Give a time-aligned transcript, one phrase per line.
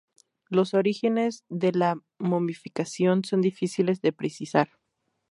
[0.49, 4.69] Los orígenes de la momificación son difíciles de precisar.